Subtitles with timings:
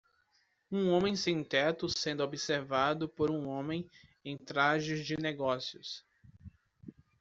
[0.71, 3.87] Um homem sem-teto sendo observado por um homem
[4.25, 6.03] em trajes de negócios.